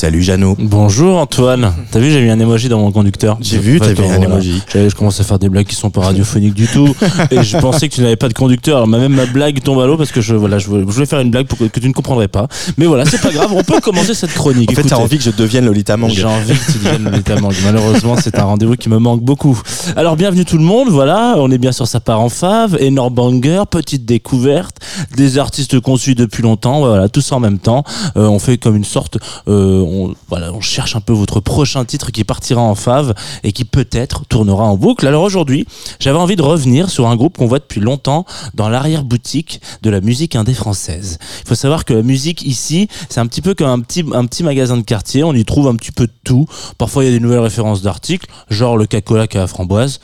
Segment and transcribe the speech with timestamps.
[0.00, 0.56] Salut Jeannot.
[0.58, 1.74] Bonjour Antoine.
[1.90, 3.36] T'as vu, j'ai mis un emoji dans mon conducteur.
[3.42, 4.62] J'ai vu, t'as mis un emoji.
[4.72, 6.96] Je commence à faire des blagues qui sont pas radiophoniques du tout.
[7.30, 8.78] et je pensais que tu n'avais pas de conducteur.
[8.78, 11.30] Alors même ma blague tombe à l'eau parce que je, voilà, je voulais faire une
[11.30, 12.48] blague pour que, tu ne comprendrais pas.
[12.78, 13.52] Mais voilà, c'est pas grave.
[13.54, 14.70] On peut commencer cette chronique.
[14.70, 16.08] En fait, t'as envie que je devienne Lolita Mang.
[16.08, 17.52] J'ai envie que tu deviennes Lolita Mang.
[17.62, 19.60] Malheureusement, c'est un rendez-vous qui me manque beaucoup.
[19.96, 20.88] Alors bienvenue tout le monde.
[20.88, 22.78] Voilà, on est bien sur sa part en fave.
[22.80, 24.76] Énorme banger, petite découverte,
[25.18, 26.78] des artistes qu'on suit depuis longtemps.
[26.80, 27.84] Voilà, tout ça en même temps.
[28.16, 32.24] Euh, on fait comme une sorte, euh, on, cherche un peu votre prochain titre qui
[32.24, 35.06] partira en fave et qui peut-être tournera en boucle.
[35.06, 35.66] Alors aujourd'hui,
[35.98, 40.00] j'avais envie de revenir sur un groupe qu'on voit depuis longtemps dans l'arrière-boutique de la
[40.00, 41.18] musique indé française.
[41.42, 43.80] Il faut savoir que la musique ici, c'est un petit peu comme un
[44.26, 45.24] petit, magasin de quartier.
[45.24, 46.46] On y trouve un petit peu de tout.
[46.78, 50.00] Parfois, il y a des nouvelles références d'articles, genre le cacola qui a la framboise.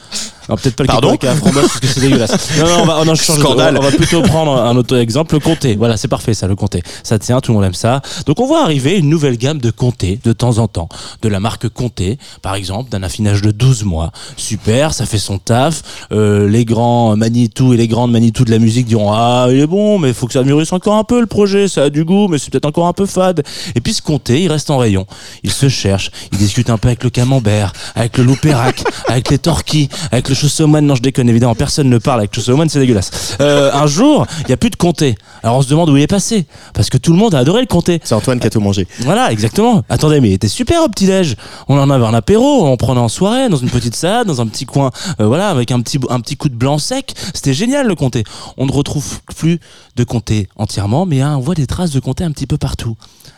[0.48, 2.58] Non, peut-être pas le Pardon framboise parce que c'est dégueulasse.
[2.58, 5.76] Non, non, on va, on, on va plutôt prendre un autre exemple, le comté.
[5.76, 6.82] Voilà, c'est parfait ça, le comté.
[7.02, 8.00] Ça tient, tout le monde aime ça.
[8.26, 10.88] Donc on voit arriver une nouvelle gamme de comté de temps en temps.
[11.22, 14.12] De la marque Comté, par exemple, d'un affinage de 12 mois.
[14.36, 15.82] Super, ça fait son taf.
[16.12, 19.66] Euh, les grands Manitou et les grandes Manitou de la musique diront Ah, il est
[19.66, 22.04] bon, mais il faut que ça mûrisse encore un peu le projet, ça a du
[22.04, 23.42] goût, mais c'est peut-être encore un peu fade.
[23.74, 25.06] Et puis ce Comté, il reste en rayon.
[25.42, 29.38] Il se cherche, il discute un peu avec le camembert, avec le loupérac, avec les
[29.38, 30.86] torquis, avec le chausseaumoine.
[30.86, 33.36] Non, je déconne, évidemment, personne ne parle avec chausseaumoine, c'est dégueulasse.
[33.40, 35.16] Euh, un jour, il n'y a plus de Comté.
[35.42, 36.46] Alors on se demande où il est passé.
[36.74, 38.00] Parce que tout le monde a adoré le Comté.
[38.04, 38.86] C'est Antoine qui a tout mangé.
[39.00, 39.82] Voilà, exactement.
[39.88, 41.36] Attendez, mais il était super au petit-déj.
[41.68, 44.46] On en avait un apéro, on prenait en soirée, dans une petite salade, dans un
[44.46, 47.14] petit coin, euh, voilà, avec un petit, un petit coup de blanc sec.
[47.34, 48.24] C'était génial le comté.
[48.56, 49.60] On ne retrouve plus
[49.96, 52.96] de comté entièrement, mais hein, on voit des traces de comté un petit peu partout.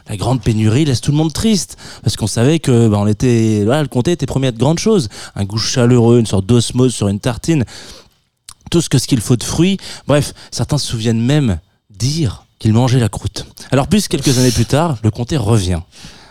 [0.08, 3.62] La grande pénurie laisse tout le monde triste, parce qu'on savait que bah, on était,
[3.64, 5.08] voilà, le comté était promis à de grandes choses.
[5.34, 7.64] Un goût chaleureux, une sorte d'osmose sur une tartine
[8.70, 9.78] tout ce que ce qu'il faut de fruits.
[10.06, 11.58] Bref, certains se souviennent même
[11.90, 13.46] dire qu'il mangeait la croûte.
[13.70, 15.80] Alors plus quelques années plus tard, le comté revient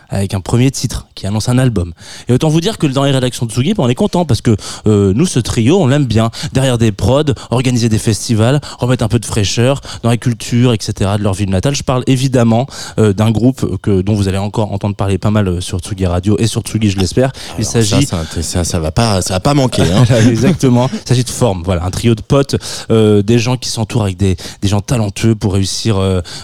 [0.09, 1.94] avec un premier titre qui annonce un album.
[2.28, 4.56] Et autant vous dire que dans les rédactions de Tsugi, on est content parce que
[4.88, 6.31] euh, nous, ce trio, on l'aime bien.
[6.53, 11.12] Derrière des prods, organiser des festivals, remettre un peu de fraîcheur dans la culture, etc.
[11.18, 11.75] de leur ville natale.
[11.75, 12.68] Je parle évidemment
[13.00, 16.06] euh, d'un groupe que dont vous allez encore entendre parler pas mal euh, sur Tsugi
[16.06, 17.31] Radio et sur Tsugi, je l'espère.
[17.57, 19.84] Il s'agit ça, ça, ça, va pas, ça va pas manquer.
[19.97, 20.03] Hein.
[20.29, 20.89] Exactement.
[20.91, 21.63] Il s'agit de forme.
[21.63, 22.56] Voilà, un trio de potes,
[22.89, 25.97] des gens qui s'entourent avec des, des gens talentueux pour réussir,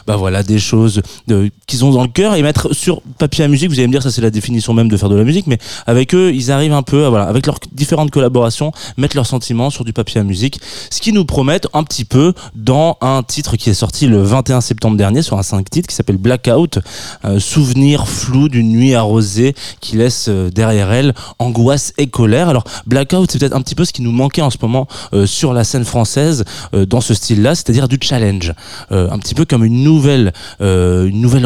[0.07, 1.01] bah voilà, des choses
[1.67, 4.21] qu'ils ont dans le cœur et mettre sur papier vous allez me dire, ça c'est
[4.21, 7.05] la définition même de faire de la musique, mais avec eux, ils arrivent un peu,
[7.05, 10.59] avec leurs différentes collaborations, mettre leurs sentiments sur du papier à musique,
[10.89, 14.61] ce qui nous promettent un petit peu dans un titre qui est sorti le 21
[14.61, 16.79] septembre dernier sur un 5 titres qui s'appelle Blackout,
[17.25, 22.49] euh, souvenir flou d'une nuit arrosée qui laisse euh, derrière elle angoisse et colère.
[22.49, 25.25] Alors Blackout, c'est peut-être un petit peu ce qui nous manquait en ce moment euh,
[25.25, 26.43] sur la scène française
[26.73, 28.53] dans ce style-là, c'est-à-dire du challenge,
[28.89, 31.45] un petit peu comme une nouvelle, une nouvelle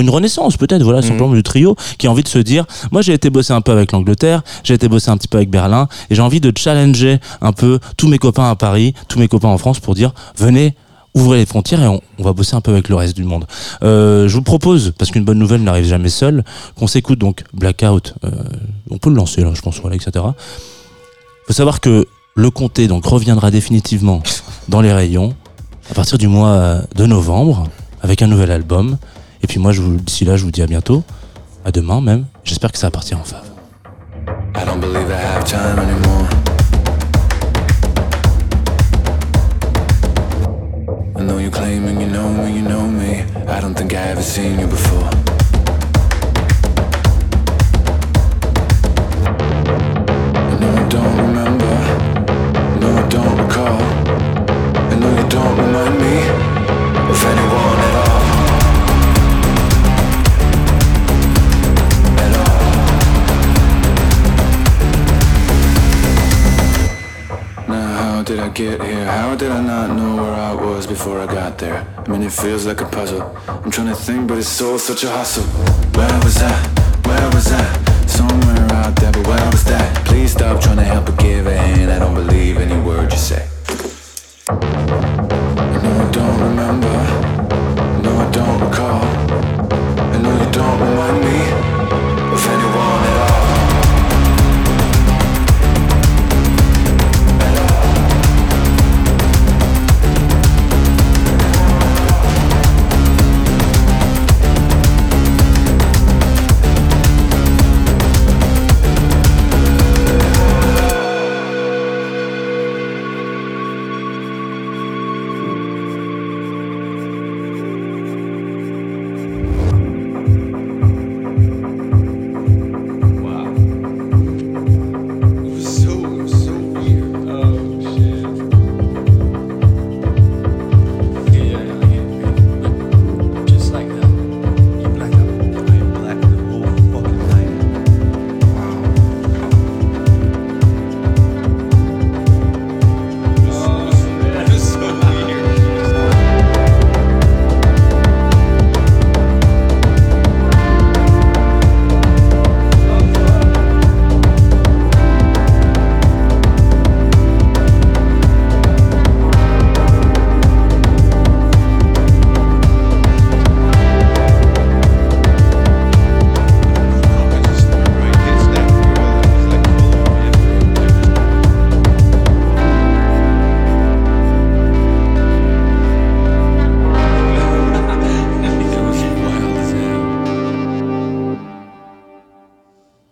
[0.00, 1.36] une renaissance peut-être voilà, simplement mmh.
[1.36, 3.92] du trio, qui a envie de se dire, moi j'ai été bosser un peu avec
[3.92, 7.52] l'Angleterre, j'ai été bosser un petit peu avec Berlin, et j'ai envie de challenger un
[7.52, 10.74] peu tous mes copains à Paris, tous mes copains en France pour dire, venez,
[11.14, 13.46] ouvrez les frontières et on, va bosser un peu avec le reste du monde.
[13.82, 16.44] Euh, je vous propose, parce qu'une bonne nouvelle n'arrive jamais seule,
[16.78, 18.14] qu'on s'écoute donc Blackout.
[18.24, 18.30] Euh,
[18.90, 20.24] on peut le lancer là, je pense, voilà, etc.
[21.46, 24.22] Faut savoir que le comté donc reviendra définitivement
[24.68, 25.34] dans les rayons
[25.90, 27.68] à partir du mois de novembre
[28.00, 28.98] avec un nouvel album.
[29.42, 31.02] Et puis moi, d'ici là, je vous dis à bientôt,
[31.64, 32.26] à demain même.
[32.44, 33.52] J'espère que ça va en fave.
[68.32, 69.04] Did I get here?
[69.04, 71.86] How did I not know where I was before I got there?
[71.98, 73.20] I mean, it feels like a puzzle.
[73.46, 75.44] I'm trying to think, but it's all such a hustle.
[75.92, 76.51] Where was I?